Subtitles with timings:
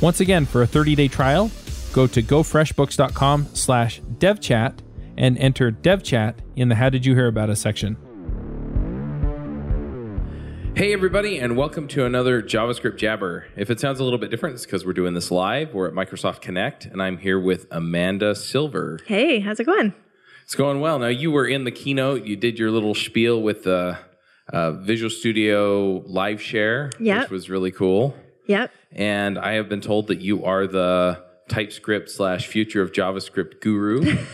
[0.00, 1.50] Once again, for a 30 day trial,
[1.92, 4.78] go to gofreshbooks.com slash devchat
[5.16, 7.96] and enter devchat in the How Did You Hear About Us section.
[10.76, 13.46] Hey, everybody, and welcome to another JavaScript Jabber.
[13.56, 15.72] If it sounds a little bit different, it's because we're doing this live.
[15.72, 18.98] We're at Microsoft Connect, and I'm here with Amanda Silver.
[19.06, 19.94] Hey, how's it going?
[20.42, 20.98] It's going well.
[20.98, 23.96] Now, you were in the keynote, you did your little spiel with the
[24.52, 27.22] uh, Visual Studio Live Share, Yep.
[27.22, 28.14] which was really cool.
[28.46, 28.70] Yep.
[28.92, 34.16] And I have been told that you are the TypeScript slash future of JavaScript guru.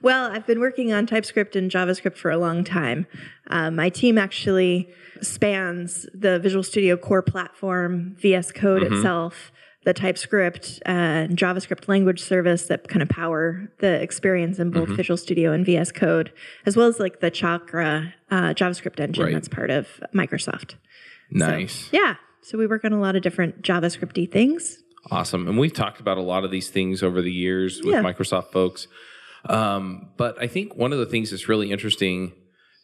[0.00, 3.06] Well, I've been working on TypeScript and JavaScript for a long time.
[3.50, 4.88] Uh, my team actually
[5.20, 9.52] spans the Visual Studio core platform, VS Code itself,
[9.84, 14.88] the TypeScript uh, and JavaScript language service that kind of power the experience in both
[14.88, 16.32] Visual Studio and VS Code,
[16.64, 19.34] as well as like the Chakra uh, JavaScript engine Right.
[19.34, 20.76] that's part of Microsoft.
[21.30, 21.90] nice.
[21.92, 22.14] Yeah.
[22.48, 24.78] So we work on a lot of different JavaScripty things.
[25.10, 25.46] Awesome.
[25.48, 28.02] And we've talked about a lot of these things over the years with Yeah.
[28.02, 28.88] Microsoft folks.
[29.44, 32.32] Um, but I think one of the things that's really interesting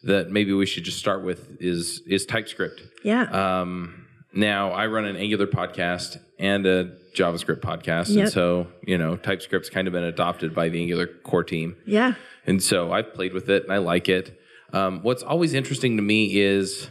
[0.03, 2.83] that maybe we should just start with is is TypeScript.
[3.03, 3.23] Yeah.
[3.61, 9.17] Um, now I run an Angular podcast and a JavaScript podcast, and so you know
[9.17, 11.75] TypeScript's kind of been adopted by the Angular core team.
[11.87, 12.13] yeah.
[12.45, 14.39] And so I've played with it and I like it.
[14.71, 16.89] Um, what's always interesting to me is,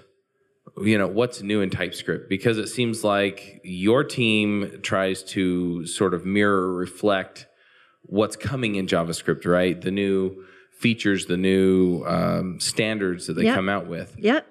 [0.80, 6.14] you know, what's new in TypeScript because it seems like your team tries to sort
[6.14, 7.46] of mirror, reflect
[8.02, 9.80] what's coming in JavaScript, right?
[9.80, 13.54] The new features, the new um, standards that they Yeah.
[13.54, 14.16] come out with.
[14.18, 14.46] Yep.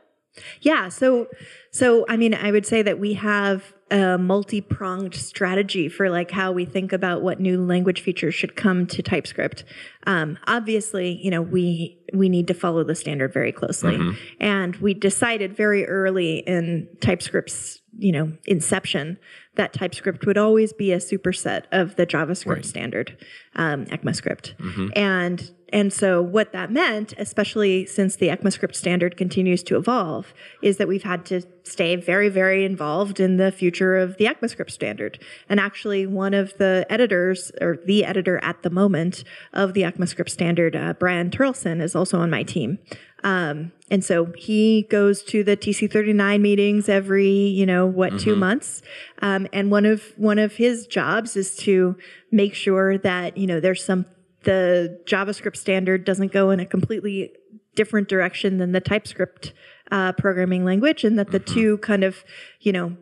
[0.61, 0.89] Yeah.
[0.89, 1.27] So,
[1.71, 6.51] so I mean, I would say that we have a multi-pronged strategy for like how
[6.51, 9.63] we think about what new language features should come to TypeScript.
[10.07, 13.99] Um, obviously, you know, we we need to follow the standard very closely,
[14.39, 19.19] and we decided very early in TypeScript's you know inception
[19.55, 22.65] that TypeScript would always be a superset of the JavaScript Right.
[22.65, 23.15] standard,
[23.55, 24.53] um, ECMAScript,
[24.95, 30.77] and and so what that meant, especially since the ECMAScript standard continues to evolve, is
[30.77, 35.17] that we've had to stay very, very involved in the future of the ECMAScript standard.
[35.49, 40.29] And actually, one of the editors, or the editor at the moment of the ECMAScript
[40.29, 42.77] standard, uh, Brian Terlson, is also on my team.
[43.23, 48.83] Um, and so he goes to the TC39 meetings every, you know, what, two months.
[49.23, 51.97] Um, and one of one of his jobs is to
[52.31, 54.05] make sure that you know there's some
[54.43, 57.33] the JavaScript standard doesn't go in a completely
[57.75, 59.53] different direction than the TypeScript
[59.91, 62.23] uh, programming language, and that the two kind of,
[62.61, 62.95] you know,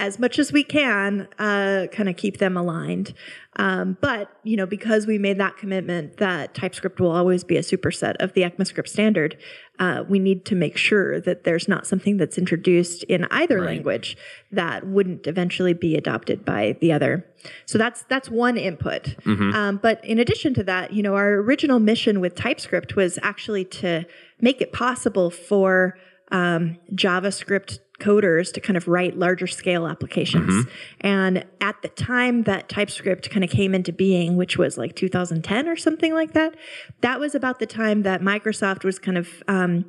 [0.00, 3.12] as much as we can, uh, kind of keep them aligned.
[3.56, 7.60] Um, but you know, because we made that commitment that TypeScript will always be a
[7.60, 9.36] superset of the ECMAScript standard,
[9.78, 13.66] uh, we need to make sure that there's not something that's introduced in either Right.
[13.66, 14.16] language
[14.50, 17.26] that wouldn't eventually be adopted by the other.
[17.66, 19.16] So that's that's one input.
[19.54, 23.66] Um, but in addition to that, you know, our original mission with TypeScript was actually
[23.66, 24.06] to
[24.40, 25.98] make it possible for
[26.32, 30.66] um, JavaScript coders to kind of write larger scale applications.
[31.00, 35.68] And at the time that TypeScript kind of came into being, which was like 2010
[35.68, 36.54] or something like that,
[37.02, 39.84] that was about the time that Microsoft was kind of um,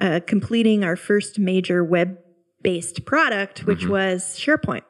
[0.00, 2.18] uh, completing our first major web
[2.66, 4.82] based product, which was SharePoint.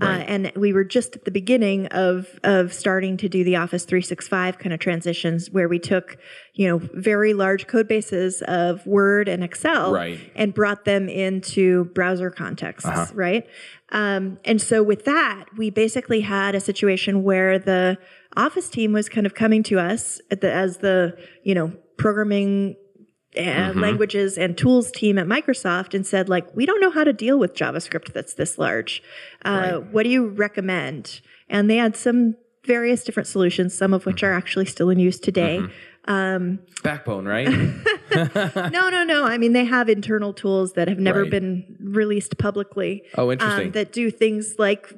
[0.00, 3.84] Uh, and we were just at the beginning of of starting to do the Office
[3.86, 6.18] 365 kind of transitions, where we took
[6.52, 10.18] you know very large code bases of Word and Excel, Right.
[10.34, 13.46] and brought them into browser contexts, right?
[13.90, 17.96] Um, and so with that, we basically had a situation where the
[18.36, 22.76] Office team was kind of coming to us at the, as the you know programming
[23.36, 27.12] uh, languages and tools team at Microsoft and said, like, we don't know how to
[27.12, 29.02] deal with JavaScript that's this large.
[29.44, 31.20] Uh, What do you recommend?
[31.48, 32.36] And they had some
[32.66, 35.60] various different solutions, some of which are actually still in use today.
[36.82, 37.48] Backbone, right?
[38.14, 39.24] no, no, no.
[39.24, 41.30] I mean, they have internal tools that have never Right.
[41.30, 43.02] been released publicly.
[43.16, 43.66] Oh, interesting.
[43.66, 44.92] Um, that do things like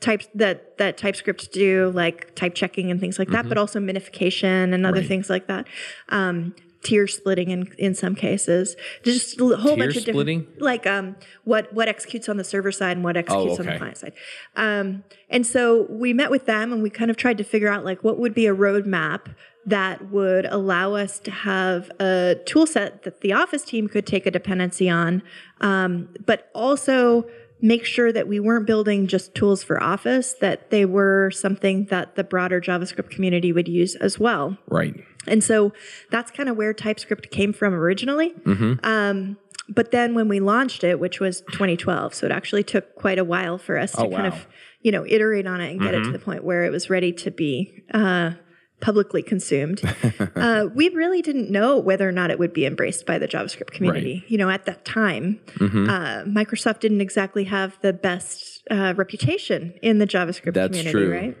[0.00, 4.72] types that that TypeScript do, like type checking and things like that, but also minification
[4.74, 5.02] and other Mm-hmm.
[5.02, 5.08] Right.
[5.08, 5.66] things like that.
[6.08, 8.76] Um, tier splitting in in some cases.
[9.02, 12.96] Just a whole bunch of different, like um, what what executes on the server side
[12.96, 13.72] and what executes on okay.
[13.72, 14.12] the client side.
[14.56, 17.84] Um, and so we met with them and we kind of tried to figure out
[17.84, 19.34] like what would be a roadmap
[19.66, 24.26] that would allow us to have a tool set that the office team could take
[24.26, 25.22] a dependency on,
[25.60, 27.26] um, but also
[27.60, 32.16] make sure that we weren't building just tools for office, that they were something that
[32.16, 34.56] the broader JavaScript community would use as well.
[34.68, 34.94] right.
[35.26, 35.72] And so
[36.10, 38.34] that's kind of where TypeScript came from originally.
[38.82, 39.36] Um,
[39.68, 43.24] but then when we launched it, which was 2012, so it actually took quite a
[43.24, 44.46] while for us to Oh, kind of,
[44.82, 47.12] you know, iterate on it and get it to the point where it was ready
[47.12, 48.32] to be uh,
[48.80, 49.80] publicly consumed.
[50.36, 53.70] uh, we really didn't know whether or not it would be embraced by the JavaScript
[53.70, 54.24] community.
[54.26, 55.88] You know, at that time, Mm-hmm.
[55.90, 61.12] uh, Microsoft didn't exactly have the best uh, reputation in the JavaScript That's community, true.
[61.12, 61.36] right?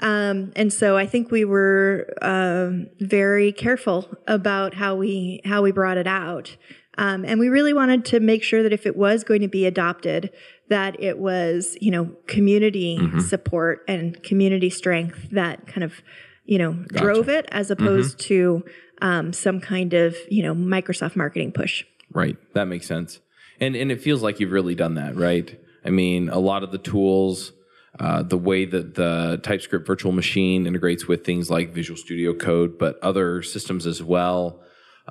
[0.00, 5.70] Um, and so I think we were um, very careful about how we how we
[5.72, 6.56] brought it out,
[6.98, 9.66] um, and we really wanted to make sure that if it was going to be
[9.66, 10.30] adopted,
[10.68, 13.20] that it was you know community Mm-hmm.
[13.20, 16.02] support and community strength that kind of
[16.44, 18.64] you know drove it, as opposed to
[19.00, 21.84] um, some kind of you know Microsoft marketing push.
[22.12, 22.36] Right.
[22.54, 23.20] That makes sense.
[23.60, 25.58] And and it feels like you've really done that, right?
[25.84, 27.52] I mean, a lot of the tools,
[28.00, 32.78] uh, the way that the TypeScript virtual machine integrates with things like Visual Studio Code,
[32.78, 34.60] but other systems as well.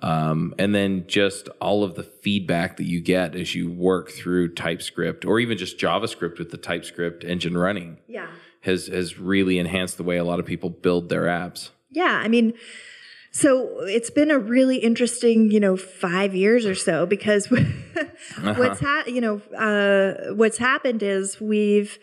[0.01, 4.55] Um, and then just all of the feedback that you get as you work through
[4.55, 8.27] TypeScript or even just JavaScript with the TypeScript engine running Yeah.
[8.61, 11.69] has has really enhanced the way a lot of people build their apps.
[11.91, 12.53] Yeah, I mean,
[13.31, 17.51] so it's been a really interesting, you know, five years or so because
[18.41, 21.99] what's ha- you know uh, what's happened is we've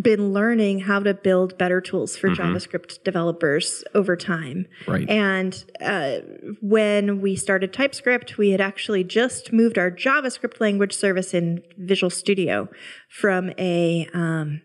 [0.00, 4.66] been learning how to build better tools for JavaScript developers over time.
[4.86, 5.08] Right.
[5.08, 6.18] And uh,
[6.62, 12.10] when we started TypeScript, we had actually just moved our JavaScript language service in Visual
[12.10, 12.68] Studio
[13.08, 14.62] from a um,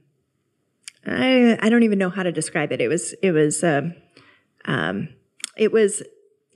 [1.07, 2.81] I, I don't even know how to describe it.
[2.81, 3.95] It was it was um,
[4.65, 5.09] um,
[5.57, 6.03] it was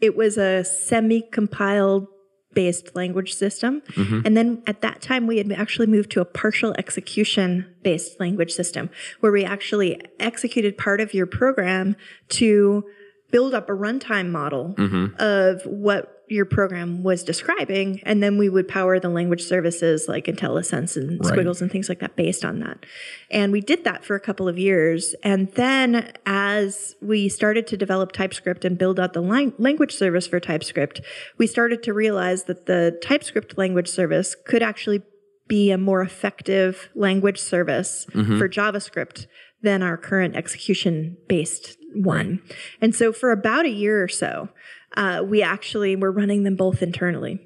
[0.02, 2.08] it was a semi-compiled
[2.54, 4.22] based language system, mm-hmm.
[4.26, 8.52] and then at that time we had actually moved to a partial execution based language
[8.52, 11.96] system where we actually executed part of your program
[12.28, 12.84] to
[13.32, 15.16] build up a runtime model mm-hmm.
[15.20, 20.26] of what your program was describing, and then we would power the language services like
[20.26, 21.28] IntelliSense and Right.
[21.28, 22.86] Squiggles and things like that based on that.
[23.32, 25.16] And we did that for a couple of years.
[25.24, 30.28] And then as we started to develop TypeScript and build out the lang- language service
[30.28, 31.02] for TypeScript,
[31.38, 35.02] we started to realize that the TypeScript language service could actually
[35.48, 38.38] be a more effective language service mm-hmm.
[38.38, 39.26] for JavaScript
[39.62, 42.42] than our current execution based one.
[42.80, 44.50] And so for about a year or so,
[44.98, 47.40] uh, we actually were running them both internally.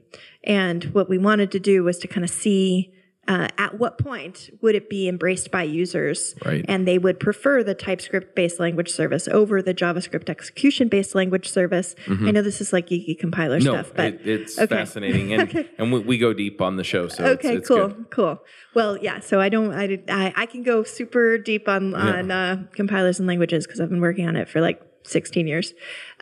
[0.43, 2.89] And what we wanted to do was to kind of see
[3.25, 6.65] uh, at what point would it be embraced by users Right.
[6.67, 11.47] and they would prefer the TypeScript based language service over the JavaScript execution based language
[11.47, 11.95] service.
[12.05, 14.67] I know this is like geeky compiler No, stuff, but it, it's okay.
[14.75, 17.88] fascinating, and and we, we go deep on the show, so Okay, it's, it's cool,
[17.88, 18.05] good.
[18.09, 18.39] cool.
[18.73, 19.21] Well, yeah.
[19.21, 19.71] So I don't.
[19.73, 23.79] I did- I, I can go super deep on on uh, compilers and languages because
[23.79, 25.73] I've been working on it for like 16 years.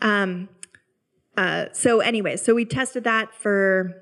[0.03, 0.49] Um,
[1.41, 3.95] uh, so anyway, so we tested that for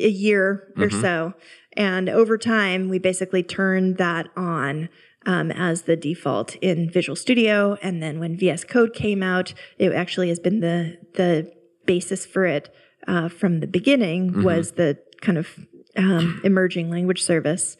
[0.00, 1.34] a year or so,
[1.76, 4.88] and over time we basically turned that on.
[5.24, 9.92] Um, as the default in Visual Studio, and then when VS Code came out, it
[9.92, 11.48] actually has been the the
[11.86, 12.74] basis for it
[13.06, 15.46] uh, from the beginning was the kind of
[15.96, 17.76] um, emerging language service,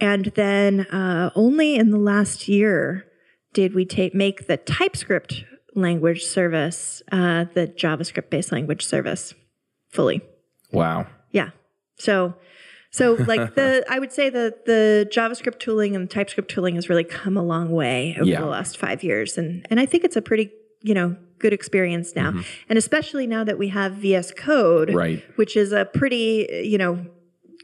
[0.00, 3.04] and then uh, only in the last year
[3.52, 5.44] did we take make the TypeScript
[5.80, 9.34] language service uh, the JavaScript based language service
[9.90, 10.20] fully.
[10.72, 11.06] Wow.
[11.32, 11.50] Yeah.
[11.98, 12.34] So
[12.90, 17.04] so like the I would say that the JavaScript tooling and TypeScript tooling has really
[17.04, 18.40] come a long way over Yeah.
[18.40, 19.38] the last five years.
[19.38, 20.50] And and I think it's a pretty,
[20.82, 22.32] you know, good experience now.
[22.68, 25.22] And especially now that we have VS Code, Right.
[25.36, 27.06] which is a pretty, you know,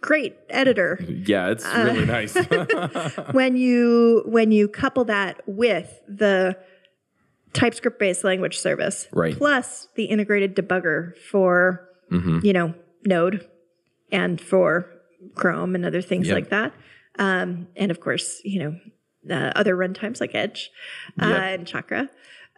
[0.01, 0.99] great editor.
[1.09, 2.35] Yeah, it's Uh, really nice.
[3.33, 6.57] when you when you couple that with the
[7.55, 9.37] TypeScript based language service, Right.
[9.37, 12.75] plus the integrated debugger for you know
[13.07, 13.49] Node
[14.13, 14.91] and for
[15.35, 16.35] Chrome and other things Yep.
[16.35, 16.73] like that,
[17.19, 20.71] um, and of course you know uh, other runtimes like Edge
[21.21, 21.43] uh, Yep.
[21.43, 22.11] and Chakra,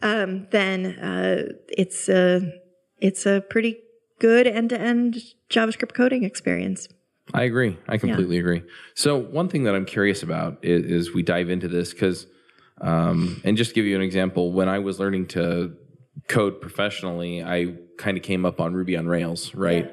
[0.02, 2.52] um, then uh, it's a
[3.00, 3.78] it's a pretty
[4.18, 5.18] good end to end
[5.50, 6.88] JavaScript coding experience.
[7.34, 7.76] I agree.
[7.88, 8.62] I completely agree.
[8.94, 12.26] So one thing that I'm curious about is, is we dive into this because,
[12.80, 15.74] um, and just to give you an example, when I was learning to
[16.28, 19.90] code professionally, I kind of came up on Ruby on Rails, right?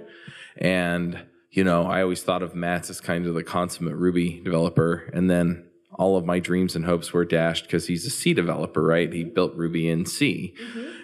[0.58, 1.20] And
[1.52, 5.30] you know, I always thought of Matt as kind of the consummate Ruby developer, and
[5.30, 9.12] then all of my dreams and hopes were dashed because he's a C developer, right?
[9.14, 10.56] He built Ruby in C,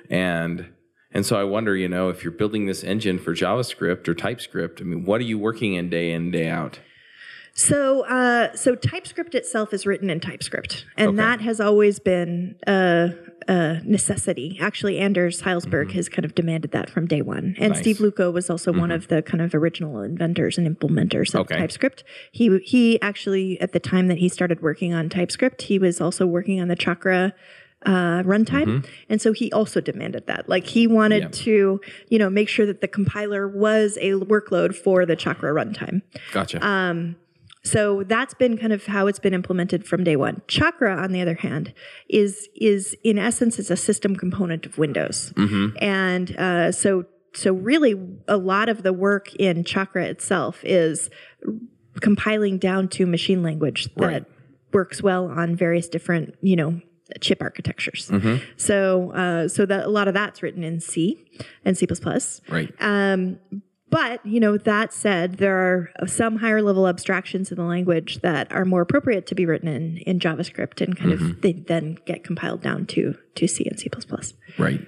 [0.09, 0.69] and
[1.11, 4.81] and so I wonder, you know, if you're building this engine for JavaScript or TypeScript,
[4.81, 6.79] I mean, what are you working in day in day out?
[7.59, 11.17] So, uh, so TypeScript itself is written in TypeScript, and Okay.
[11.17, 13.11] that has always been a,
[13.49, 14.57] a necessity.
[14.61, 17.61] Actually, Anders Hejlsberg has kind of demanded that from day one, and Mm-hmm.
[17.63, 17.71] Nice.
[17.71, 17.81] Mm-hmm.
[17.81, 21.57] Steve Lucco was also one of the kind of original inventors and implementers of Okay.
[21.57, 22.05] TypeScript.
[22.31, 26.25] He he actually at the time that he started working on TypeScript, he was also
[26.25, 27.33] working on the Chakra
[27.85, 30.47] uh, runtime, and so he also demanded that.
[30.47, 31.49] Like he wanted Mm-hmm.
[31.49, 31.55] Yeah.
[31.77, 36.01] to, you know, make sure that the compiler was a workload for the Chakra runtime.
[36.31, 36.65] Gotcha.
[36.65, 37.17] Um,
[37.63, 40.41] So that's been kind of how it's been implemented from day one.
[40.47, 41.73] Chakra, on the other hand,
[42.09, 45.33] is is in essence it's a system component of Windows,
[45.81, 47.95] and uh, so so really
[48.27, 51.09] a lot of the work in Chakra itself is
[52.01, 54.25] compiling down to machine language that Right.
[54.73, 56.79] works well on various different you know
[57.21, 58.09] chip architectures.
[58.57, 61.17] So uh, so that a lot of that's written in C
[61.65, 61.85] and C++.
[61.87, 62.41] plus.
[62.49, 62.73] right.
[62.79, 63.39] Um,
[63.89, 68.51] but you know that said, there are some higher level abstractions in the language that
[68.51, 72.23] are more appropriate to be written in in JavaScript, and kind of they then get
[72.23, 73.89] compiled down to to C and C++.
[74.57, 74.85] Right.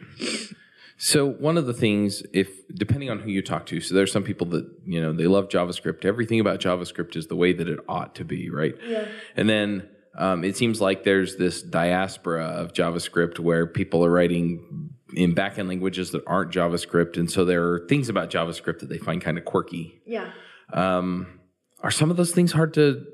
[0.98, 4.24] So one of the things, if depending on who you talk to, so there's some
[4.24, 6.05] people that you know they love JavaScript.
[6.05, 8.75] Everything about JavaScript is the way that it ought to be, right?
[8.86, 9.08] Yeah.
[9.36, 14.91] And then um, it seems like there's this diaspora of JavaScript where people are writing
[15.13, 18.97] in backend languages that aren't JavaScript, and so there are things about JavaScript that they
[18.97, 20.01] find kind of quirky.
[20.05, 20.31] Yeah.
[20.73, 21.39] Um,
[21.81, 23.05] are some of those things hard to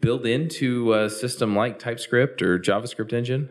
[0.00, 3.50] build into a system like TypeScript or JavaScript engine?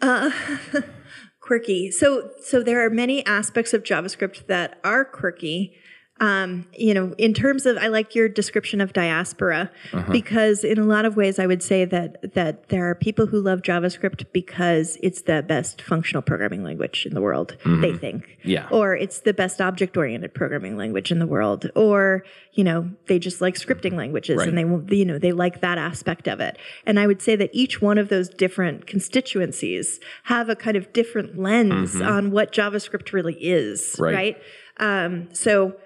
[1.40, 1.90] quirky.
[1.90, 5.74] So so there are many aspects of JavaScript that are quirky.
[6.20, 9.68] Um, you know, in terms of I like your description of diaspora
[10.12, 13.40] because in a lot of ways I would say that that there are people who
[13.40, 18.38] love JavaScript because it's the best functional programming language in the world, they think.
[18.44, 18.68] Yeah.
[18.70, 21.68] Or it's the best object oriented programming language in the world.
[21.74, 25.78] Or, you know, they just like scripting languages and they you know, they like that
[25.78, 26.58] aspect of it.
[26.86, 30.92] And I would say that each one of those different constituencies have a kind of
[30.92, 34.14] different lens on what JavaScript really is, Right.
[34.14, 34.42] right?
[34.76, 35.76] Um, so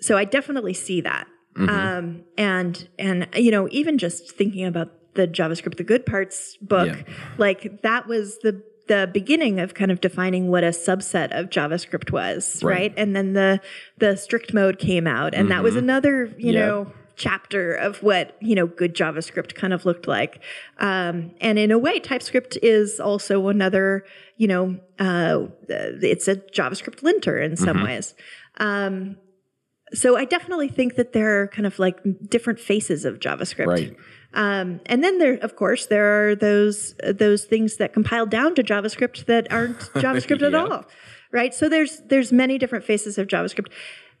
[0.00, 1.26] so I definitely see that.
[1.56, 6.88] Um, and and you know, even just thinking about the JavaScript the good parts book,
[6.88, 7.14] Yeah.
[7.38, 12.10] like that was the the beginning of kind of defining what a subset of JavaScript
[12.10, 12.72] was, Right.
[12.72, 12.94] right?
[12.96, 13.60] And then the
[13.98, 16.66] the strict mode came out, and that was another, you Yeah.
[16.66, 20.40] know, chapter of what you know good JavaScript kind of looked like.
[20.78, 24.04] Um, and in a way, TypeScript is also another,
[24.38, 28.14] you know, uh, it's a JavaScript linter in some ways.
[28.58, 29.16] Um,
[29.94, 31.98] so I definitely think that there are kind of like
[32.28, 33.66] different faces of JavaScript.
[33.66, 33.96] Right.
[34.34, 38.62] Um, and then there, of course, there are those those things that compile down to
[38.62, 40.84] JavaScript that aren't JavaScript at all,
[41.30, 41.54] right?
[41.54, 43.68] So there's there's many different faces of JavaScript.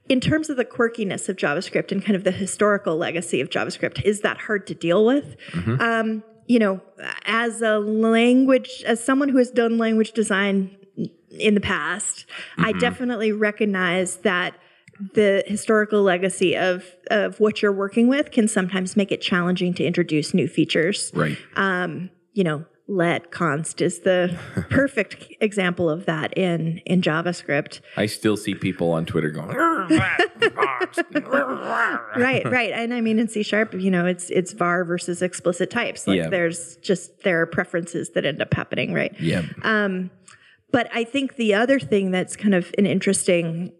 [0.08, 4.02] In terms of the quirkiness of JavaScript and kind of the historical legacy of JavaScript,
[4.04, 5.34] is that hard to deal with?
[5.80, 6.82] Um, you know,
[7.24, 10.76] as a language, as someone who has done language design
[11.30, 12.26] in the past,
[12.58, 14.54] I definitely recognize that
[15.14, 19.84] the historical legacy of of what you're working with can sometimes make it challenging to
[19.84, 21.10] introduce new features.
[21.14, 21.36] Right.
[21.56, 24.36] Um, You know, let const is the
[24.70, 27.80] perfect example of that in in JavaScript.
[27.96, 29.56] I still see people on Twitter going,
[32.16, 32.72] right, right.
[32.72, 36.06] And I mean in C sharp, you know, it's it's var versus explicit types.
[36.06, 36.28] Like Yeah.
[36.28, 39.14] there's just there are preferences that end up happening, right?
[39.20, 40.10] yeah, Um,
[40.70, 43.72] But I think the other thing that's kind of an interesting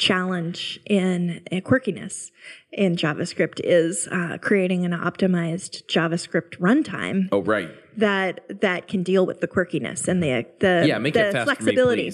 [0.00, 2.30] challenge in uh, quirkiness
[2.72, 9.26] in JavaScript is uh, creating an optimized JavaScript runtime oh right, that that can deal
[9.26, 12.12] with the quirkiness and the the, yeah, make the it fast for me.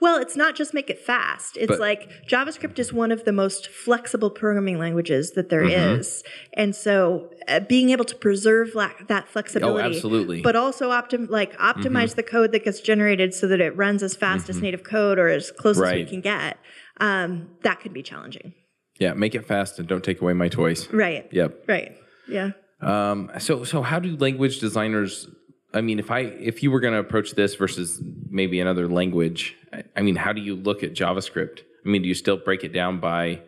[0.00, 1.56] Well, it's not just make it fast.
[1.56, 6.00] It's But- like JavaScript is one of the most flexible programming languages that there Mm-hmm.
[6.00, 10.36] is, and so uh, being able to preserve la- that flexibility, Oh, absolutely.
[10.38, 10.42] Mm-hmm.
[10.44, 14.14] but also optim- like optimize the code that gets generated so that it runs as
[14.14, 16.58] fast as native code or as close as we can get.
[16.98, 18.54] Um, that can be challenging.
[18.98, 20.88] Yeah, make it fast and don't take away my toys.
[20.90, 21.28] Right.
[21.30, 21.64] Yep.
[21.68, 21.96] Right.
[22.28, 22.52] Yeah.
[22.80, 25.28] Um, so so how do language designers?
[25.74, 29.54] I mean, if I if you were going to approach this versus maybe another language,
[29.72, 31.60] I, I mean, how do you look at JavaScript?
[31.84, 33.40] I mean, do you still break it down by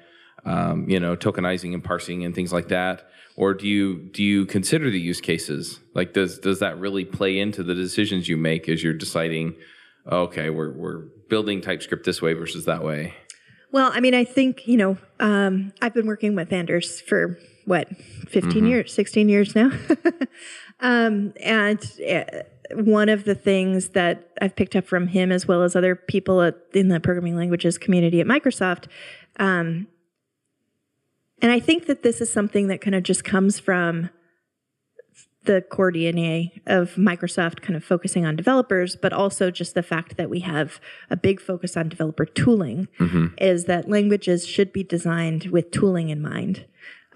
[0.45, 4.47] um, you know tokenizing and parsing and things like that, or do you do you
[4.47, 5.81] consider the use cases?
[5.95, 9.57] Like, does does that really play into the decisions you make as you're deciding?
[10.11, 13.15] Okay, we're we're building TypeScript this way versus that way.
[13.71, 17.89] Well, I mean, I think, you know, um, I've been working with Anders for what,
[18.29, 19.71] 15 years, 16 years now.
[20.81, 21.79] um, and
[22.11, 22.25] uh,
[22.75, 26.41] one of the things that I've picked up from him, as well as other people
[26.41, 28.87] at, in the programming languages community at Microsoft,
[29.39, 29.87] um,
[31.41, 34.11] and I think that this is something that kind of just comes from
[35.45, 40.17] the core DNA of Microsoft kind of focusing on developers, but also just the fact
[40.17, 40.81] that we have
[41.11, 42.89] a big focus on developer tooling
[43.39, 46.67] is that languages should be designed with tooling in mind.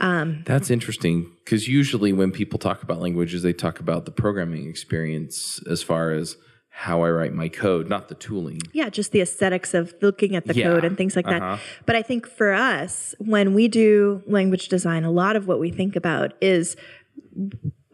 [0.00, 5.60] That's interesting because usually when people talk about languages, they talk about the programming experience
[5.70, 6.36] as far as
[6.74, 8.60] how I write my code, not the tooling.
[8.72, 11.38] Yeah, just the aesthetics of looking at the Yeah, code and things like uh-huh.
[11.38, 11.60] that.
[11.84, 15.70] But I think for us, when we do language design, a lot of what we
[15.70, 16.76] think about is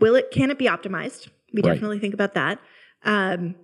[0.00, 1.28] will it can it be optimized?
[1.52, 1.72] We Right.
[1.74, 2.58] definitely think about that.
[3.04, 3.54] Um,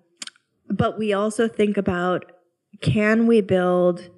[0.68, 2.32] but we also think about
[2.80, 4.08] can we build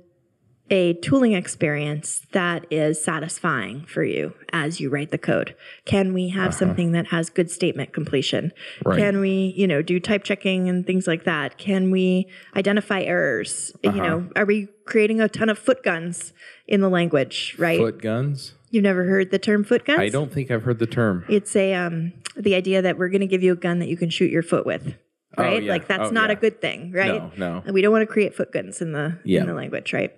[0.70, 5.54] a tooling experience that is satisfying for you as you write the code?
[5.84, 8.46] Can we have something that has good statement completion?
[8.80, 8.90] Uh-huh.
[8.90, 8.98] Right.
[8.98, 11.56] Can we, you know, do type checking and things like that?
[11.58, 13.72] Can we identify errors?
[13.82, 14.02] You Uh-huh.
[14.02, 16.32] know, are we creating a ton of foot guns
[16.66, 17.78] in the language, right?
[17.78, 18.54] Foot guns?
[18.70, 20.00] You've never heard the term foot guns?
[20.00, 21.24] I don't think I've heard the term.
[21.28, 23.96] It's a um the idea that we're going to give you a gun that you
[23.96, 24.94] can shoot your foot with.
[25.38, 25.62] Right?
[25.62, 25.70] yeah.
[25.72, 26.36] Like that's Oh, not yeah.
[26.36, 27.08] a good thing, right?
[27.08, 27.62] No, no.
[27.64, 29.40] And we don't want to create foot guns in the Yeah.
[29.42, 30.12] in the language, right?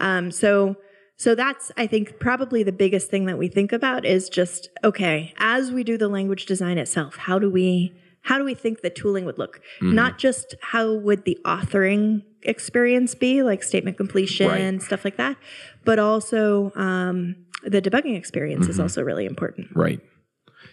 [0.00, 0.76] Um so
[1.16, 5.34] so that's I think probably the biggest thing that we think about is just okay,
[5.38, 8.90] as we do the language design itself, how do we how do we think the
[8.90, 9.60] tooling would look?
[9.80, 9.94] Mm-hmm.
[9.94, 14.82] Not just how would the authoring experience be, like statement completion, Right.
[14.82, 15.36] stuff like that,
[15.84, 18.70] but also um, the debugging experience Mm-hmm.
[18.70, 19.68] is also really important.
[19.74, 20.00] Right.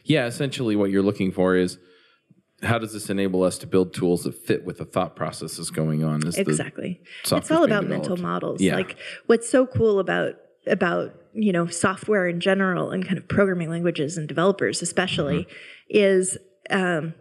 [0.03, 1.77] Yeah, essentially what you're looking for is
[2.65, 6.03] how does this enable us to build tools that fit with the thought processes going
[6.03, 6.21] on?
[6.25, 7.01] Exactly.
[7.23, 8.61] It's all about mental models.
[8.61, 8.75] Yeah.
[8.75, 8.97] Like
[9.27, 10.35] what's so cool about
[10.67, 15.51] about you know software in general and kind of programming languages and developers especially Mm-hmm.
[15.89, 16.37] is
[16.71, 17.13] um,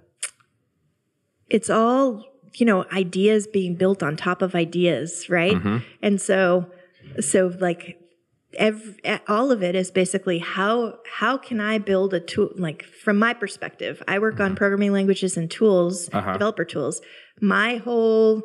[1.50, 5.54] it's all you know ideas being built on top of ideas, right?
[5.54, 5.78] Mm-hmm.
[6.02, 6.66] And so
[7.20, 8.00] so like
[8.58, 8.96] every,
[9.28, 13.34] all of it is basically how how can I build a tool like from my
[13.34, 14.56] perspective I work on mm-hmm.
[14.56, 16.32] programming languages and tools uh-huh.
[16.32, 17.00] developer tools.
[17.40, 18.42] My whole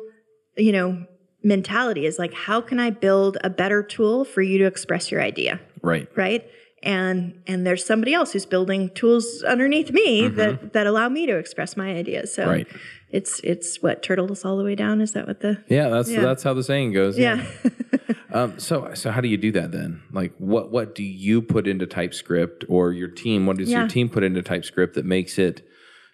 [0.56, 1.06] you know
[1.42, 5.22] mentality is like how can I build a better tool for you to express your
[5.22, 5.60] idea?
[5.82, 6.08] Right.
[6.16, 6.46] right?
[6.82, 10.36] And and there's somebody else who's building tools underneath me mm-hmm.
[10.36, 12.34] that that allow me to express my ideas.
[12.34, 12.66] So Right.
[13.10, 15.00] it's it's what turtles all the way down?
[15.00, 16.20] Is that what the Yeah, that's Yeah.
[16.20, 17.18] that's how the saying goes.
[17.18, 17.44] yeah
[18.32, 20.02] Um, so so how do you do that then?
[20.12, 23.46] Like what what do you put into TypeScript or your team?
[23.46, 23.80] What does Yeah.
[23.80, 25.66] your team put into TypeScript that makes it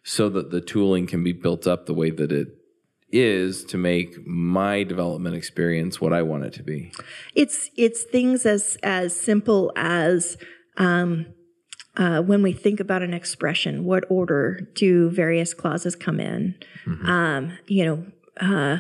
[0.05, 2.49] so that the tooling can be built up the way that it
[3.13, 6.93] is to make my development experience what I want it to be?
[7.35, 10.37] it's it's things as as simple as
[10.79, 11.27] um,
[11.97, 16.55] uh, when we think about an expression, what order do various clauses come in?
[17.07, 18.07] Um, you know,
[18.39, 18.79] uh,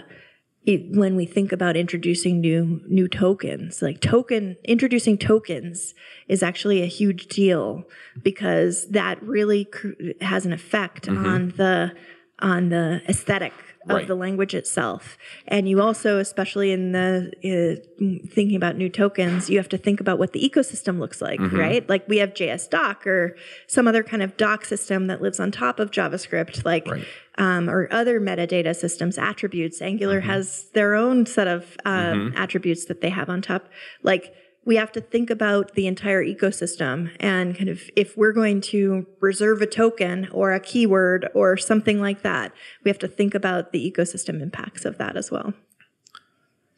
[0.66, 5.94] it, when we think about introducing new new tokens, like token introducing tokens
[6.28, 7.84] is actually a huge deal
[8.22, 11.92] because that really cr- has an effect on the
[12.40, 13.52] on the aesthetic
[13.88, 14.08] of Right.
[14.08, 15.16] the language itself.
[15.46, 20.00] And you also, especially in the uh, thinking about new tokens, you have to think
[20.00, 21.88] about what the ecosystem looks like, right?
[21.88, 23.36] Like we have JSDoc or
[23.68, 27.06] some other kind of doc system that lives on top of JavaScript, like Right.
[27.38, 29.82] Um, or other metadata systems, attributes.
[29.82, 33.68] Angular has their own set of um, attributes that they have on top.
[34.02, 38.60] Like we have to think about the entire ecosystem and kind of if we're going
[38.60, 42.52] to reserve a token or a keyword or something like that,
[42.84, 45.54] we have to think about the ecosystem impacts of that as well.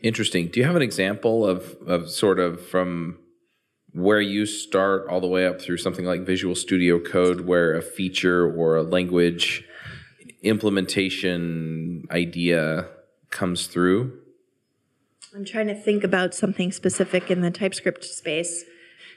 [0.00, 0.48] Interesting.
[0.48, 3.18] Do you have an example of of sort of from
[3.92, 7.82] where you start all the way up through something like Visual Studio Code where a
[7.82, 9.64] feature or a language
[10.42, 12.88] implementation idea
[13.30, 14.18] comes through?
[15.34, 18.64] I'm trying to think about something specific in the TypeScript space.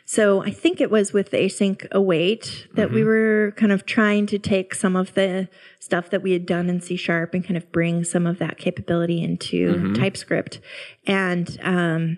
[0.06, 4.40] So I think it was with async await that we were kind of trying to
[4.40, 5.48] take some of the
[5.80, 8.58] stuff that we had done in C sharp and kind of bring some of that
[8.58, 10.60] capability into TypeScript.
[11.06, 12.18] And um,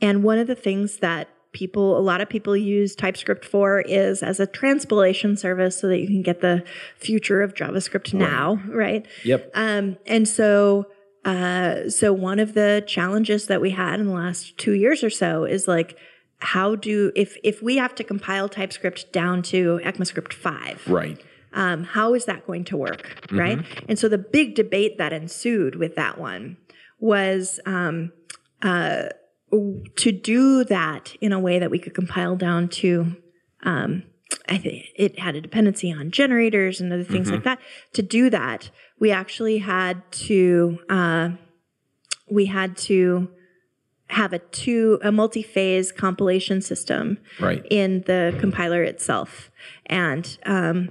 [0.00, 4.22] and one of the things that people, a lot of people use TypeScript for is
[4.22, 6.62] as a transpilation service so that you can get the
[6.98, 9.06] future of JavaScript now, right?
[9.24, 9.52] Yep.
[9.54, 10.84] Um, and so,
[11.24, 15.08] uh, so one of the challenges that we had in the last two years or
[15.08, 15.96] so is like,
[16.40, 21.18] how do if if we have to compile TypeScript down to ECMAScript five, right.
[21.54, 23.64] um, how is that going to work, right?
[23.88, 26.58] And so the big debate that ensued with that one
[27.00, 28.12] was um,
[28.60, 29.04] uh,
[29.50, 33.16] to do that in a way that we could compile down to.
[33.62, 34.02] Um,
[34.48, 37.58] I think it had a dependency on generators and other things like that.
[37.94, 41.30] To do that, we actually had to uh,
[42.28, 43.28] we had to
[44.08, 47.64] have a two a multi-phase compilation system Right.
[47.70, 49.50] in the compiler itself
[49.86, 50.90] and um,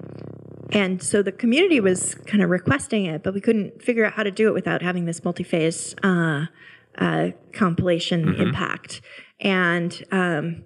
[0.71, 4.23] and so the community was kind of requesting it but we couldn't figure out how
[4.23, 6.47] to do it without having this multi-phase uh,
[6.97, 9.01] uh, compilation impact
[9.39, 10.63] and um,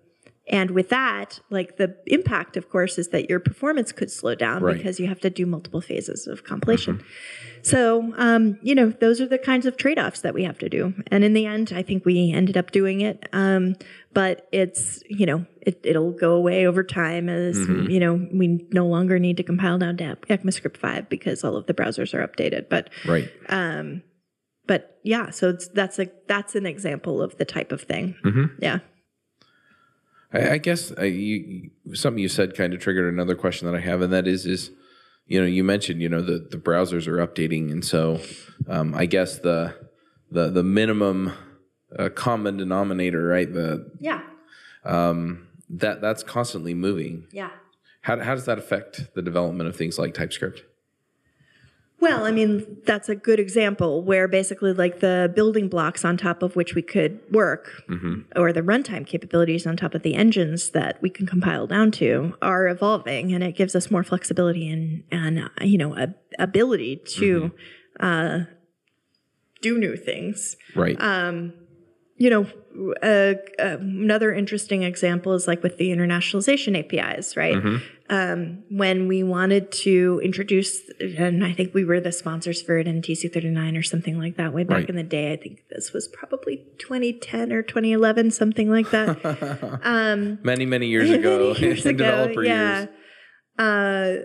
[0.48, 4.62] and with that like the impact of course is that your performance could slow down
[4.63, 4.78] Right.
[4.78, 7.04] because you have to do multiple phases of compilation
[7.62, 10.70] so, um, you know, those are the kinds of trade offs that we have to
[10.70, 10.94] do.
[11.08, 13.28] And in the end, I think we ended up doing it.
[13.34, 13.76] Um,
[14.13, 18.88] but it's, you know, it, it'll go away over time as, you know, we no
[18.88, 22.70] longer need to compile down to ECMAScript 5 because all of the browsers are updated.
[22.70, 23.30] But, Right.
[24.69, 28.13] But yeah, so it's, that's a, that's an example of the type of thing.
[28.62, 28.79] Yeah.
[30.32, 33.79] I, I guess uh, you, something you said kind of triggered another question that I
[33.79, 34.69] have, and that is, is
[35.25, 38.19] you know, you mentioned you know the the browsers are updating, and so
[38.67, 39.75] um, I guess the
[40.29, 41.34] the the minimum
[41.97, 43.51] uh, common denominator, right?
[43.51, 44.21] The Yeah.
[44.86, 47.25] Um, that that's constantly moving.
[47.32, 47.49] Yeah.
[48.01, 50.62] How how does that affect the development of things like TypeScript?
[52.02, 56.42] Well, I mean, that's a good example where basically, like the building blocks on top
[56.42, 57.84] of which we could work,
[58.36, 62.36] or the runtime capabilities on top of the engines that we can compile down to,
[62.42, 66.96] are evolving, and it gives us more flexibility and and uh, you know a, ability
[67.06, 67.52] to
[68.00, 68.40] uh,
[69.62, 70.56] do new things.
[70.76, 71.00] Right.
[72.19, 72.45] You know,
[73.01, 77.58] uh, uh, another interesting example is like with the internationalization APIs, right?
[78.12, 82.88] Um, when we wanted to introduce, and I think we were the sponsors for it
[82.88, 84.89] in TC39 or something like that way back Right.
[84.89, 85.32] in the day.
[85.32, 90.39] I think this was probably 2010 or 2011, something like that.
[90.43, 92.79] many many years ago, Many years in ago, developer yeah.
[92.79, 92.89] years.
[93.58, 94.15] Uh,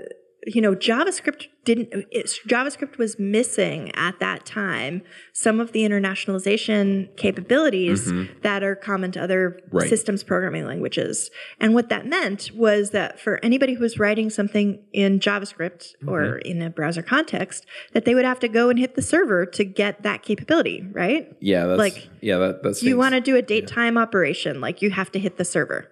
[0.46, 2.04] you know, JavaScript didn't.
[2.10, 5.02] It's, JavaScript was missing at that time
[5.32, 9.76] some of the internationalization capabilities that are common to other Mm-hmm.
[9.78, 9.88] Right.
[9.88, 11.30] systems programming languages.
[11.60, 16.20] And what that meant was that for anybody who was writing something in JavaScript or
[16.24, 16.46] Mm-hmm.
[16.50, 19.64] in a browser context, that they would have to go and hit the server to
[19.64, 21.34] get that capability, right?
[21.40, 24.80] Yeah, that's Like, yeah that that's You want to do a date time operation, like
[24.82, 25.90] you have to hit the server,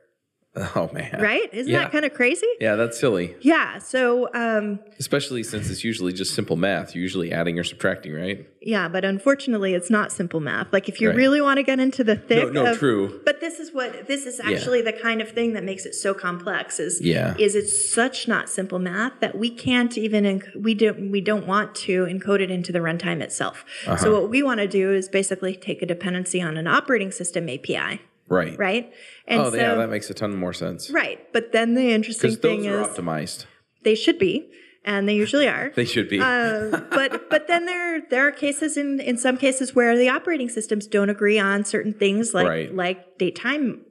[0.76, 1.48] oh man right?
[1.52, 1.80] Isn't Yeah.
[1.84, 2.46] that kind of crazy?
[2.60, 3.78] yeah that's silly Yeah.
[3.78, 8.46] So, um, especially since it's usually just simple math you're usually adding or subtracting right
[8.64, 10.72] yeah, but unfortunately, it's not simple math.
[10.72, 11.16] Like, if you Right.
[11.16, 13.20] really want to get into the thick no, of, true.
[13.24, 16.14] But this is what this is actually the kind of thing that makes it so
[16.14, 16.78] complex.
[16.78, 17.34] Is Yeah.
[17.40, 21.44] is it's such not simple math that we can't even enc- we don't we don't
[21.48, 23.64] want to encode it into the runtime itself.
[23.84, 23.96] Uh-huh.
[23.96, 27.48] So what we want to do is basically take a dependency on an operating system
[27.48, 28.92] API, right right?
[29.26, 31.18] And oh so, yeah that makes a ton more sense right.
[31.32, 33.46] But then the interesting thing those are is optimized
[33.84, 34.48] they should be,
[34.84, 35.72] and they usually are.
[35.76, 39.74] they should be Uh, but but then there there are cases in in some cases
[39.74, 42.74] where the operating systems don't agree on certain things like Right.
[42.74, 43.84] like date time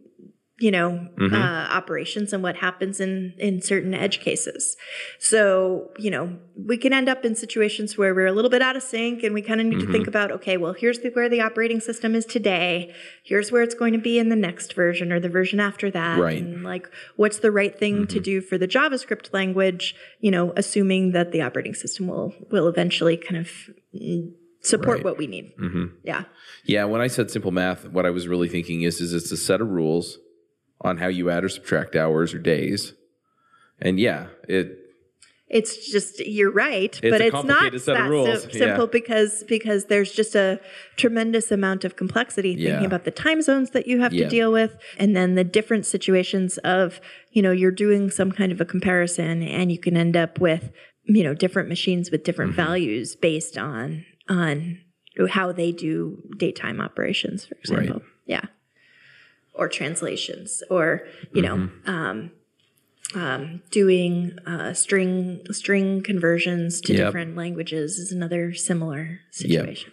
[0.62, 1.36] you know Mm-hmm.
[1.36, 4.76] uh, operations and what happens in in certain edge cases
[5.20, 8.76] so you know we can end up in situations where we're a little bit out
[8.76, 9.92] of sync and we kind of need to Mm-hmm.
[9.94, 12.94] think about okay well here's the, where the operating system is today
[13.24, 16.20] here's where it's going to be in the next version or the version after that
[16.20, 16.44] Right.
[16.44, 16.54] Mm-hmm.
[16.54, 21.12] and like what's the right thing to do for the javascript language you know assuming
[21.14, 23.48] that the operating system will will eventually kind of
[23.96, 25.06] mm, support Right.
[25.06, 25.46] what we need
[26.04, 26.24] yeah
[26.66, 29.38] Yeah, when I said simple math, what I was really thinking is is it's a
[29.38, 30.20] set of rules
[30.82, 32.94] on how you add or subtract hours or days.
[33.80, 34.78] And yeah, it
[35.48, 38.58] it's just you're right It's but a it's not complicated set of that sim- yeah.
[38.68, 40.62] simple because because there's just a
[40.96, 42.86] tremendous amount of complexity thinking Yeah.
[42.86, 44.24] about the time zones that you have Yeah.
[44.26, 48.52] to deal with and then the different situations of you know you're doing some kind
[48.54, 50.72] of a comparison and you can end up with
[51.04, 52.68] you know different machines with different Mm-hmm.
[52.68, 54.78] values based on on
[55.32, 58.10] how they do daytime operations for example Right.
[58.26, 58.46] yeah
[59.54, 61.90] or translations or you know Mm-hmm.
[61.90, 62.32] um,
[63.14, 67.08] um, doing uh, string string conversions to Yep.
[67.08, 69.92] different languages is another similar situation.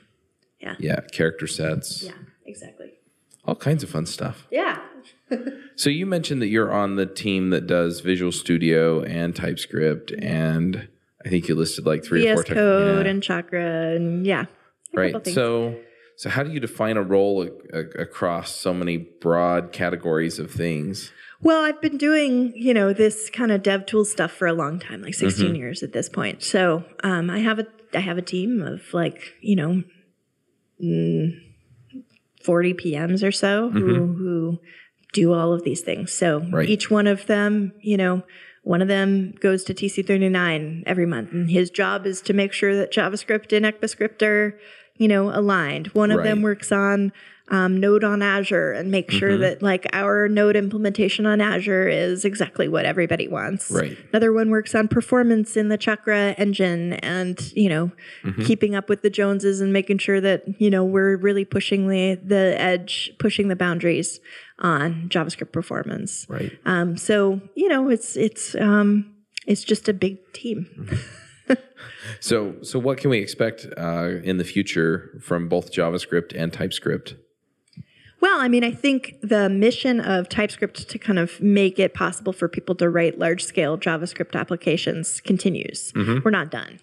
[0.61, 2.03] yeah, yeah character sets.
[2.05, 2.13] Yeah,
[2.47, 2.93] exactly.
[3.45, 4.47] all kinds of fun stuff.
[4.51, 4.81] Yeah.
[5.77, 10.89] So you mentioned that you're on the team that does Visual Studio and TypeScript, and
[11.25, 13.11] I think you listed like three or four VS Code yeah.
[13.13, 14.47] and Chakra and yeah.
[14.93, 15.25] right.
[15.25, 15.77] So
[16.19, 20.51] so how do you define a role a- a- across so many broad categories of
[20.51, 21.13] things?
[21.41, 24.81] Well, I've been doing, you know, this kind of dev tool stuff for a long
[24.81, 26.43] time, like 16 years at this point.
[26.43, 29.83] So um, I have a I have a team of like, you know,
[30.85, 31.31] mm,
[32.43, 34.59] 40 PMs or so who who
[35.13, 36.13] do all of these things.
[36.13, 36.69] So Right.
[36.69, 38.25] each one of them, you know,
[38.65, 42.75] one of them goes to TC39 every month, and his job is to make sure
[42.77, 44.59] that JavaScript and ECMAScript are,
[44.99, 45.89] you know, aligned.
[45.89, 47.13] One of them works on
[47.51, 49.41] um, Node on Azure and make sure Mm-hmm.
[49.41, 53.71] that like our Node implementation on Azure is exactly what everybody wants.
[53.71, 53.97] Right.
[54.13, 57.91] Another one works on performance in the Chakra engine and you know
[58.23, 58.43] Mm-hmm.
[58.43, 62.17] keeping up with the Joneses and making sure that you know we're really pushing the
[62.23, 64.21] the edge, pushing the boundaries
[64.59, 66.27] on JavaScript performance.
[66.29, 66.53] Right.
[66.67, 69.15] Um, so you know it's it's um,
[69.47, 70.67] it's just a big team.
[72.21, 77.15] So so what can we expect uh, in the future from both JavaScript and TypeScript?
[78.21, 82.33] Well, I mean, I think the mission of TypeScript to kind of make it possible
[82.33, 85.93] for people to write large scale JavaScript applications continues.
[86.25, 86.81] We're not done.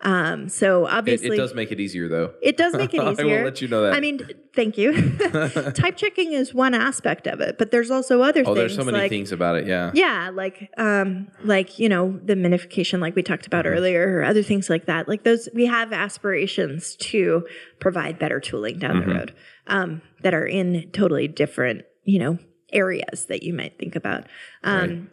[0.00, 0.86] Um, so Mm-hmm.
[0.86, 2.34] It, obviously, it does make it easier though.
[2.42, 3.26] It does make it easier.
[3.34, 3.94] I will let you know that.
[3.94, 4.20] I mean,
[4.54, 4.92] thank you.
[5.74, 8.48] Type checking is one aspect of it, but there's also other things.
[8.48, 8.56] Oh, things.
[8.56, 9.66] there's so many like, things about it.
[9.66, 9.92] Yeah.
[9.94, 13.74] Yeah, like um, like you know the minification, like we talked about Mm-hmm.
[13.74, 15.08] earlier, or other things like that.
[15.08, 17.46] Like those, we have aspirations to
[17.80, 19.08] provide better tooling down Mm-hmm.
[19.08, 19.34] the road
[19.68, 22.38] um, that are in totally different, you know,
[22.72, 24.26] areas that you might think about.
[24.64, 25.08] Um,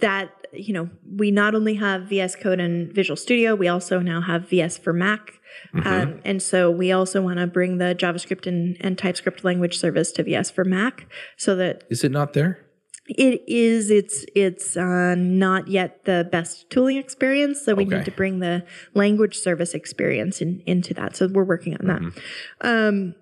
[0.00, 4.20] That you know, we not only have VS Code and Visual Studio, we also now
[4.20, 5.40] have VS for Mac.
[5.74, 5.86] Mm-hmm.
[5.86, 10.10] Um, and so we also want to bring the JavaScript and, and TypeScript language service
[10.12, 12.58] to VS for Mac so that Is it not there?
[13.06, 13.90] it is.
[13.90, 17.96] It's it's uh, not yet the best tooling experience, so we Okay.
[17.96, 18.64] need to bring the
[18.94, 21.14] language service experience in, into that.
[21.14, 22.22] So we're working on that.
[22.62, 23.14] Um,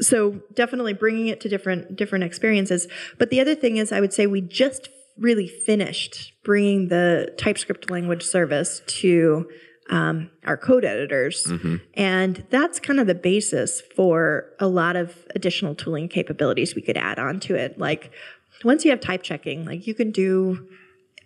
[0.00, 2.88] so definitely bringing it to different different experiences.
[3.18, 7.90] But the other thing is, I would say we just really finished bringing the TypeScript
[7.90, 9.48] language service to
[9.88, 11.46] um, our code editors,
[11.94, 16.96] and that's kind of the basis for a lot of additional tooling capabilities we could
[16.96, 17.78] add onto it.
[17.78, 18.10] Like
[18.64, 20.68] once you have type checking, like you can do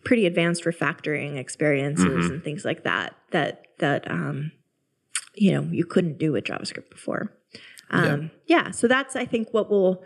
[0.04, 4.52] pretty advanced refactoring experiences and things like that that that um,
[5.34, 7.32] you know you couldn't do with JavaScript before.
[7.92, 8.70] Um, yeah.
[8.70, 10.04] so that's I think what we'll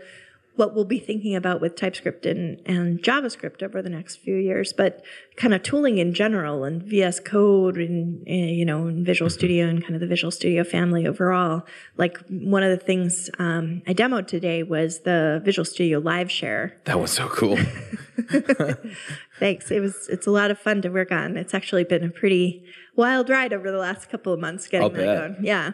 [0.56, 4.72] what we'll be thinking about with TypeScript and, and JavaScript over the next few years.
[4.72, 5.04] But
[5.36, 9.66] kind of tooling in general and VS Code and uh, you know and Visual Studio
[9.66, 11.64] and kind of the Visual Studio family overall.
[11.96, 16.76] Like one of the things um, I demoed today was the Visual Studio Live Share.
[16.84, 17.58] That was so cool.
[19.38, 19.70] Thanks.
[19.70, 21.36] It was it's a lot of fun to work on.
[21.36, 22.64] It's actually been a pretty
[22.96, 25.18] wild ride over the last couple of months getting I'll that bet.
[25.18, 25.44] going.
[25.44, 25.72] Yeah.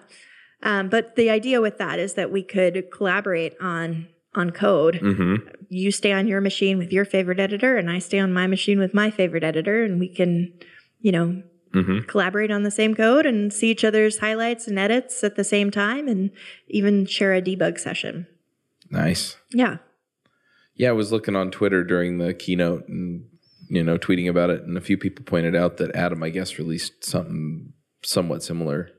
[0.63, 5.01] Um, but the idea with that is that we could collaborate on on code.
[5.03, 5.49] mm-hmm.
[5.69, 8.79] You stay on your machine with your favorite editor, and I stay on my machine
[8.79, 10.53] with my favorite editor, and we can,
[11.01, 12.09] you know, Mm-hmm.
[12.09, 15.71] collaborate on the same code and see each other's highlights and edits at the same
[15.71, 16.33] time, and
[16.67, 18.27] even share a debug session.
[18.91, 19.37] Nice.
[19.53, 19.77] Yeah.
[20.75, 23.25] Yeah, I was looking on Twitter during the keynote and
[23.69, 26.59] you know tweeting about it, and a few people pointed out that Atom, I guess,
[26.59, 28.91] released something somewhat similar.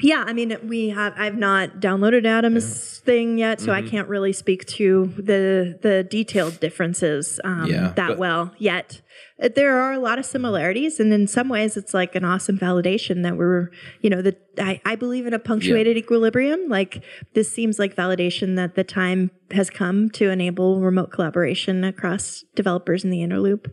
[0.00, 1.12] Yeah, I mean, we have.
[1.16, 3.86] I've not downloaded Atom's thing yet, so Mm-hmm.
[3.86, 9.00] I can't really speak to the the detailed differences um, Yeah, that but- well yet.
[9.42, 12.58] Uh, There are a lot of similarities, and in some ways, it's like an awesome
[12.58, 16.68] validation that we're, you know, that I, I believe in a punctuated equilibrium.
[16.68, 17.02] Like
[17.34, 23.04] this seems like validation that the time has come to enable remote collaboration across developers
[23.04, 23.72] in the inner loop.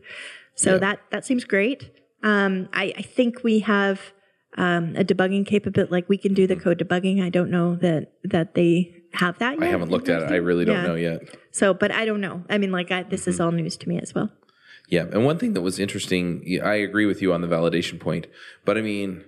[0.55, 0.77] So Yeah.
[0.79, 1.89] that that seems great.
[2.23, 4.13] Um, I, I think we have
[4.57, 5.91] um, a debugging capability.
[5.91, 7.21] Like we can do the code debugging.
[7.23, 9.63] I don't know that that they have that yet.
[9.63, 10.31] I haven't looked at it.
[10.31, 10.87] I really don't Yeah.
[10.87, 11.21] know yet.
[11.51, 12.43] So, but I don't know.
[12.49, 14.29] I mean, like I, this is all news to me as well.
[14.87, 18.27] Yeah, and one thing that was interesting, I agree with you on the validation point,
[18.65, 19.23] but I mean,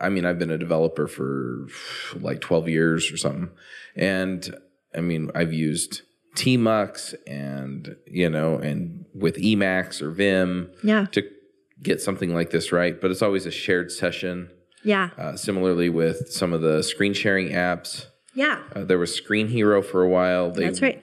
[0.00, 1.66] I, mean, I've been a developer for
[2.14, 3.50] like twelve years or something,
[3.96, 4.54] and
[4.94, 6.02] I mean, I've used
[6.36, 11.22] Tmux and you know, and with Emacs or Vim Yeah, to
[11.82, 14.50] get something like this right, but it's always a shared session.
[14.84, 18.62] yeah, Uh, similarly, with some of the screen sharing apps, yeah.
[18.74, 20.50] uh, there was Screenhero for a while.
[20.50, 21.02] They, That's right.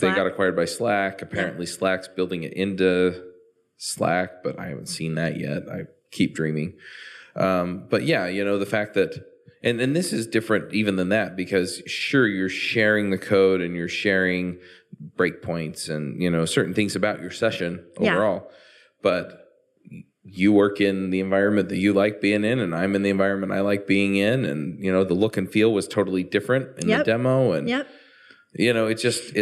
[0.00, 1.22] They got acquired by Slack.
[1.22, 3.22] Apparently, Slack's building it into
[3.78, 5.62] Slack, but I haven't seen that yet.
[5.70, 6.74] I keep dreaming.
[7.36, 9.14] Um, but yeah, you know, the fact that,
[9.62, 13.74] And and this is different even than that because sure you're sharing the code and
[13.74, 14.58] you're sharing
[15.16, 18.12] breakpoints and you know certain things about your session Yeah.
[18.12, 18.50] overall,
[19.02, 19.43] but
[20.26, 23.52] you work in the environment that you like being in and I'm in the environment
[23.52, 26.88] I like being in and you know the look and feel was totally different in
[26.88, 26.98] Yep.
[26.98, 27.86] the demo and Yep.
[28.54, 29.32] you know it's just